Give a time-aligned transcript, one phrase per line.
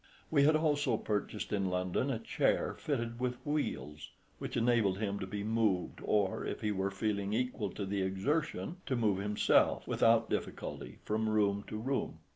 [0.31, 5.27] We had also purchased in London a chair fitted with wheels, which enabled him to
[5.27, 10.27] be moved, or, if he were feeling equal to the exertion, to move himself, without
[10.27, 12.17] difficulty, from room to room.